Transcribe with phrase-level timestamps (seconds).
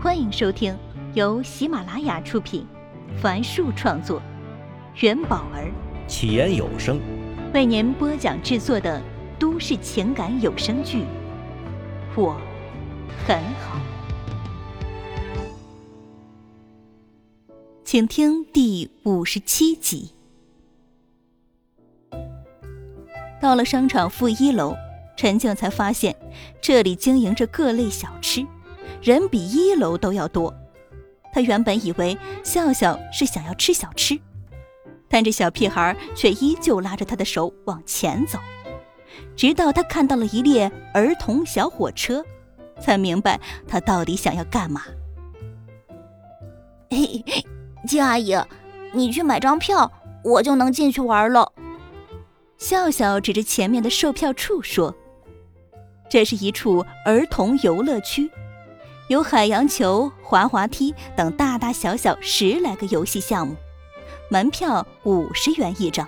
[0.00, 0.78] 欢迎收听
[1.14, 2.64] 由喜马拉雅出品，
[3.20, 4.22] 凡树创作，
[5.00, 5.72] 元宝儿
[6.06, 7.00] 起言有声
[7.52, 9.02] 为您播讲制作的
[9.40, 10.98] 都市情感有声剧
[12.14, 12.40] 《我
[13.26, 13.80] 很好》，
[17.82, 20.12] 请听第五十七集。
[23.40, 24.76] 到了商场负一楼，
[25.16, 26.14] 陈静才发现
[26.60, 28.46] 这里经营着各类小吃。
[29.02, 30.54] 人比一楼都要多，
[31.32, 34.18] 他原本以为笑笑是想要吃小吃，
[35.08, 38.38] 但这小屁孩却依旧拉着他的手往前走，
[39.36, 42.24] 直到他看到了一列儿童小火车，
[42.80, 44.82] 才明白他到底想要干嘛。
[46.90, 47.24] 嘿，
[47.86, 48.36] 金阿姨，
[48.92, 49.90] 你去买张票，
[50.24, 51.52] 我就能进去玩了。
[52.56, 54.92] 笑笑指着前面的售票处说
[56.10, 58.28] ：“这是一处儿童游乐区。”
[59.08, 63.56] 有海洋球、滑滑梯等大大小小十来个游戏项目，
[64.30, 66.06] 门票五十元一张。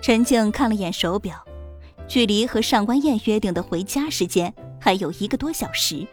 [0.00, 1.44] 陈静看了眼手表，
[2.06, 6.06] 距离和上官燕约定的回家时间还有一个多小时，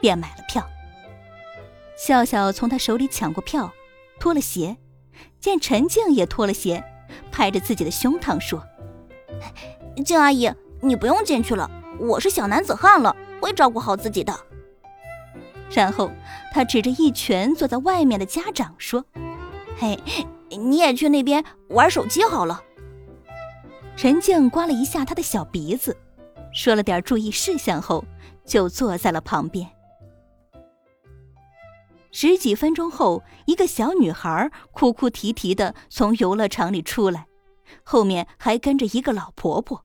[0.00, 0.66] 便买了票。
[1.94, 3.70] 笑笑从他手里抢过票，
[4.18, 4.78] 脱了鞋，
[5.38, 6.82] 见陈静也脱了鞋，
[7.30, 8.64] 拍着自己的胸膛说
[10.02, 14.34] ：“静阿姨，你不用进去了，我是小男子汉了，会照顾好自己的。”
[15.70, 16.10] 然后，
[16.52, 19.04] 他指着一拳坐在外面的家长说
[19.78, 19.98] ：“嘿，
[20.48, 22.62] 你也去那边玩手机好了。”
[23.96, 25.96] 陈静刮了一下他的小鼻子，
[26.52, 28.04] 说了点注意事项后，
[28.46, 29.68] 就坐在了旁边。
[32.10, 37.26] 十几分钟后，一个小女孩哭哭啼啼的从游乐场里出来，
[37.82, 39.84] 后面还跟着一个老婆婆，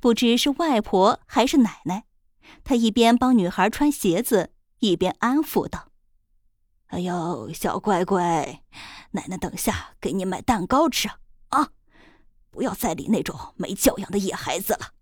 [0.00, 2.04] 不知是外婆还是奶奶。
[2.64, 4.51] 她一边帮女孩穿鞋子。
[4.82, 5.92] 一边安抚道
[6.90, 8.64] ：“哎呦，小乖乖，
[9.12, 11.08] 奶奶等下给你买蛋糕吃
[11.50, 11.70] 啊！
[12.50, 14.94] 不要再理那种没教养的野孩子了。”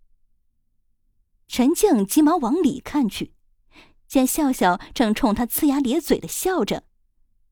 [1.48, 3.32] 陈静急忙往里看去，
[4.06, 6.84] 见笑笑正冲他呲牙咧嘴的笑着，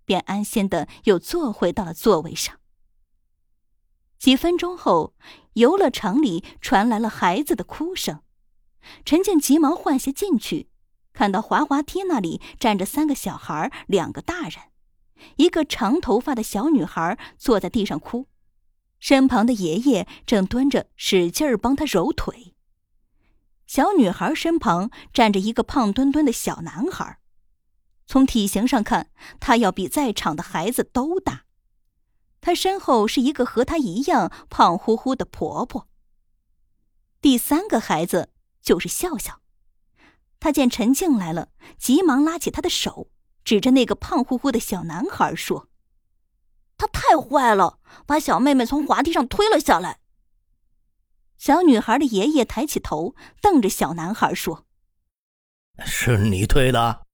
[0.05, 2.61] 便安心的又坐回到了座位上。
[4.19, 5.15] 几分钟后，
[5.55, 8.22] 游乐场里传来了孩子的哭声，
[9.06, 10.69] 陈静急忙换鞋进去。
[11.19, 14.71] 看到滑滑梯那里站着三个小孩，两个大人，
[15.34, 18.29] 一个长头发的小女孩坐在地上哭，
[19.01, 22.55] 身旁的爷爷正蹲着使劲儿帮她揉腿。
[23.67, 27.19] 小女孩身旁站着一个胖墩墩的小男孩，
[28.06, 31.47] 从体型上看，他要比在场的孩子都大。
[32.41, 35.89] 他身后是一个和他一样胖乎乎的婆婆。
[37.21, 38.31] 第三个孩子
[38.62, 39.41] 就是笑笑。
[40.49, 43.11] 他见陈静来了，急忙拉起他的手，
[43.45, 45.69] 指着那个胖乎乎的小男孩说
[46.79, 50.01] ：“他太坏了，把小妹妹从滑梯上推了下来。”
[51.37, 54.65] 小女孩的爷爷抬起头，瞪着小男孩说
[55.85, 57.05] ：“是你推的？”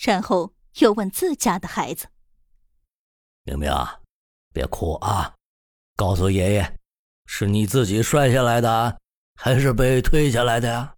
[0.00, 2.06] 然后又问自家的孩子
[3.44, 3.70] ：“明明，
[4.54, 5.34] 别哭啊，
[5.96, 6.78] 告诉爷爷，
[7.26, 8.98] 是你自己摔下来的，
[9.34, 10.94] 还是被推下来的呀？”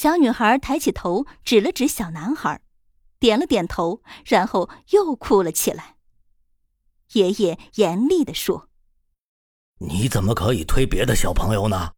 [0.00, 2.62] 小女孩抬起头，指了指小男孩，
[3.18, 5.96] 点了点头，然后又哭了起来。
[7.12, 8.70] 爷爷严厉地说
[9.76, 11.92] ：“你怎么可以推别的小朋友呢？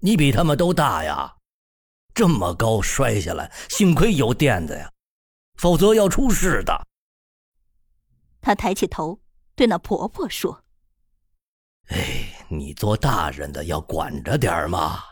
[0.00, 1.36] 你比他们都大呀！
[2.12, 4.92] 这么高摔下来，幸亏有垫子呀，
[5.54, 6.86] 否则要出事的。”
[8.42, 9.18] 他抬起头
[9.54, 10.62] 对那婆婆说
[11.88, 15.02] ：“哎，你做大人的要管着点嘛。”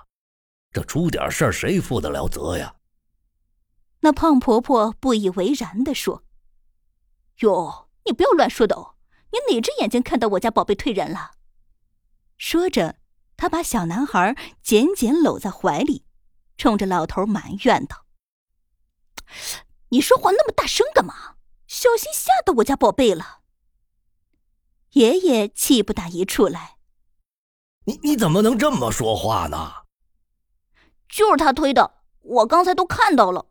[0.74, 2.74] 这出点事儿，谁负得了责呀？
[4.00, 6.24] 那胖婆婆不以为然的说
[7.38, 8.96] ：“哟，你不要乱说的哦！
[9.30, 11.36] 你哪只眼睛看到我家宝贝退人了？”
[12.36, 12.96] 说着，
[13.36, 16.04] 她把小男孩紧紧搂在怀里，
[16.58, 18.04] 冲着老头埋怨道
[19.90, 21.36] ：“你说话那么大声干嘛？
[21.68, 23.42] 小心吓到我家宝贝了！”
[24.94, 26.78] 爷爷气不打一处来
[27.86, 29.72] ：“你你怎么能这么说话呢？”
[31.14, 33.46] 就是他推的，我刚才都看到了。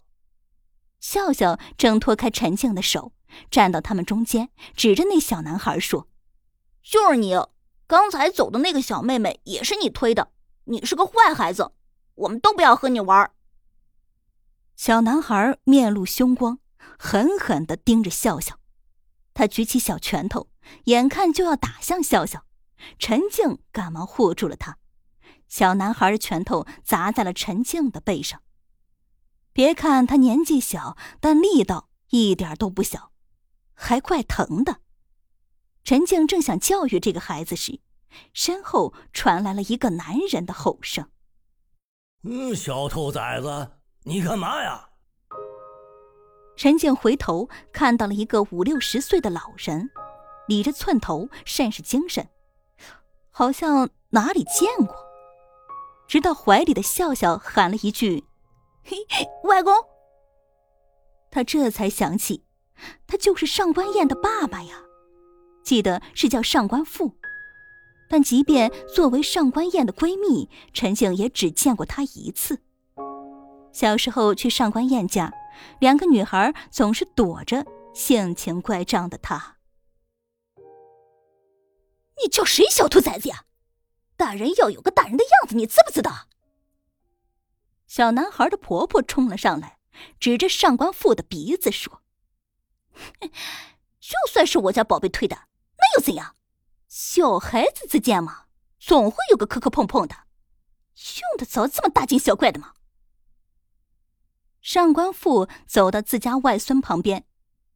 [0.99, 3.13] 笑笑挣脱开陈静的手，
[3.49, 6.09] 站到他们中间，指着那小男孩说
[6.83, 7.33] ：“就是你，
[7.87, 10.33] 刚才走的那个小妹妹也是你推的。
[10.65, 11.71] 你是个坏孩子，
[12.15, 13.31] 我们都不要和你玩。”
[14.75, 16.59] 小男孩面露凶光，
[16.99, 18.59] 狠狠的盯着笑笑。
[19.33, 20.49] 他举起小拳头，
[20.87, 22.43] 眼看就要打向笑笑，
[22.99, 24.79] 陈静赶忙护住了他。
[25.53, 28.41] 小男孩的拳头砸在了陈静的背上。
[29.51, 33.11] 别看他年纪小，但力道一点都不小，
[33.75, 34.77] 还怪疼的。
[35.83, 37.81] 陈静正想教育这个孩子时，
[38.33, 41.07] 身后传来了一个男人的吼声
[42.25, 43.73] ：“嗯，小兔崽子，
[44.05, 44.89] 你干嘛呀？”
[46.57, 49.91] 陈静回头看到了一个五六十岁的老人，
[50.47, 52.27] 理着寸头，甚是精神，
[53.29, 55.02] 好像哪里见过。
[56.07, 58.25] 直到怀里的笑笑喊了一句。
[58.83, 58.97] 嘿，
[59.43, 59.73] 外公。
[61.31, 62.43] 他这才想起，
[63.07, 64.83] 他就是上官燕的爸爸呀，
[65.63, 67.15] 记得是叫上官富。
[68.09, 72.61] 但即便作为上官燕的闺蜜，陈静也只见过他一次。
[73.71, 75.33] 小时候去上官燕家，
[75.79, 77.65] 两个女孩总是躲着
[77.95, 79.57] 性情乖张的他。
[82.21, 83.45] 你叫谁小兔崽子呀？
[84.15, 86.27] 大人要有个大人的样子，你知不知道？
[87.87, 89.77] 小男孩的婆婆冲了上来，
[90.19, 92.01] 指着上官富的鼻子说
[93.99, 96.35] ：“就算是我家宝贝推的，那又怎样？
[96.87, 98.45] 小孩子之间嘛，
[98.79, 102.73] 总会有个磕磕碰碰的，用得着这么大惊小怪的吗？”
[104.61, 107.25] 上官富走到自家外孙旁边，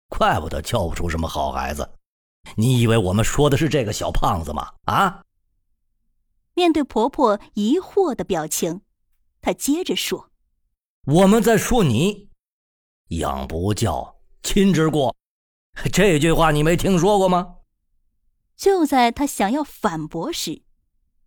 [0.08, 1.88] 怪不得教不出什么好孩子。
[2.56, 4.74] 你以为我们说的是这个小胖子吗？
[4.84, 5.22] 啊？”
[6.54, 8.82] 面对婆婆疑惑的表情，
[9.40, 10.30] 她接着说
[11.06, 12.28] ：“我们在说你，
[13.08, 15.16] 养不教，亲之过。
[15.92, 17.56] 这句话你没听说过吗？”
[18.56, 20.64] 就在她想要反驳时，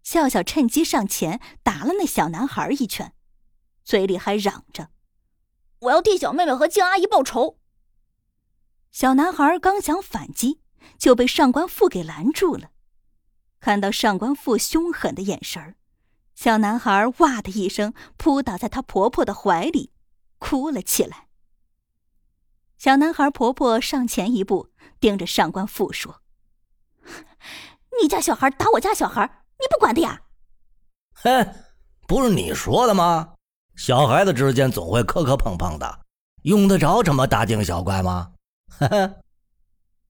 [0.04, 3.16] 笑笑趁机上前打了那小男孩一拳，
[3.84, 4.90] 嘴里还嚷着
[5.80, 7.60] ：“我要替小妹妹和静阿姨报仇。”
[8.92, 10.60] 小男孩刚想反击，
[10.98, 12.70] 就被上官富给拦住了。
[13.60, 15.76] 看到上官富凶狠的眼神
[16.36, 19.92] 小男孩哇的一声扑倒在他婆婆的怀里，
[20.40, 21.28] 哭了起来。
[22.78, 24.70] 小男孩婆婆上前一步，
[25.00, 26.22] 盯着上官富说
[28.02, 30.24] ：“你家小孩打我家小孩，你不管的呀
[31.16, 31.48] ？”“嘿，
[32.08, 33.36] 不是你说的吗？
[33.78, 36.00] 小孩子之间总会磕磕碰碰的，
[36.42, 38.34] 用得着这么大惊小怪吗？”
[38.80, 39.23] 呵呵。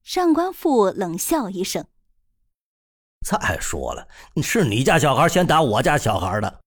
[0.04, 1.88] 上官富冷笑一声。
[3.26, 4.08] 再说了，
[4.44, 6.62] 是你家小孩先打我家小孩的，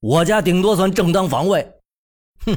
[0.00, 1.80] 我家顶多算正当防卫。
[2.44, 2.52] 哼！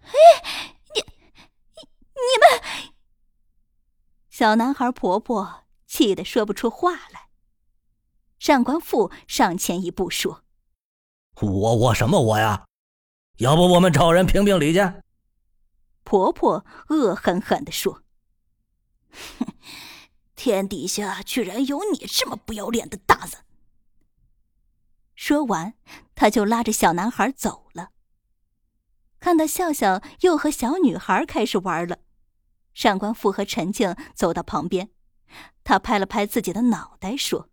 [0.00, 2.92] 哎，你、你、你们！
[4.30, 7.28] 小男孩婆婆气得说不出话来。
[8.38, 10.42] 上官富上前一步说
[11.40, 12.66] ：“我我什么我呀？
[13.38, 14.80] 要不我们找人评评理去？”
[16.04, 18.03] 婆婆恶狠狠地说：“哼！”
[20.36, 23.42] 天底下居然有你这么不要脸的大人！
[25.14, 25.74] 说完，
[26.14, 27.90] 他就拉着小男孩走了。
[29.20, 31.98] 看到笑笑又和小女孩开始玩了，
[32.74, 34.90] 上官富和陈静走到旁边，
[35.62, 37.48] 他拍了拍自己的脑袋，说：“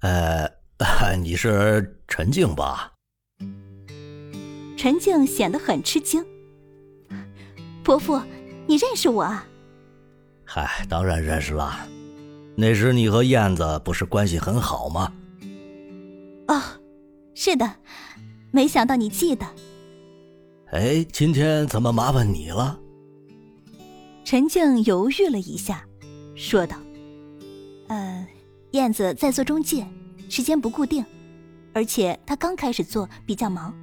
[0.00, 0.50] 呃，
[1.20, 2.94] 你是陈静吧？”
[4.76, 6.24] 陈静显得很吃惊
[7.84, 8.20] ：“伯父，
[8.66, 9.46] 你认识我啊？”
[10.50, 11.86] 嗨，当然认识了。
[12.56, 15.12] 那时你和燕子不是关系很好吗？
[16.48, 16.58] 哦，
[17.34, 17.70] 是的。
[18.50, 19.46] 没想到你记得。
[20.70, 22.78] 哎，今天怎么麻烦你了？
[24.24, 25.84] 陈静犹豫了一下，
[26.34, 26.78] 说道
[27.88, 28.26] ：“呃，
[28.70, 29.86] 燕子在做中介，
[30.30, 31.04] 时间不固定，
[31.74, 33.74] 而且她刚开始做，比较忙，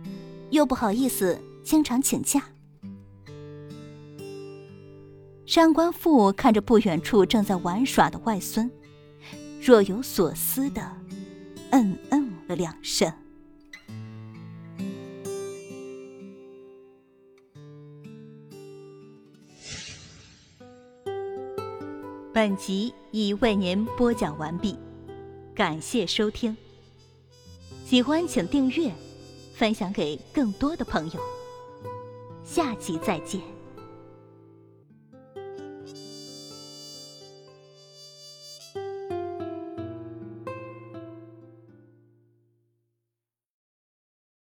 [0.50, 2.41] 又不好意思经常请假。”
[5.45, 8.69] 上官父看着不远处正在玩耍的外孙，
[9.61, 10.81] 若有所思的
[11.69, 13.11] 嗯嗯了两声。
[22.33, 24.75] 本集已为您播讲完毕，
[25.53, 26.57] 感谢收听。
[27.85, 28.91] 喜欢请订阅，
[29.53, 31.19] 分享给更多的朋友。
[32.43, 33.54] 下集再见。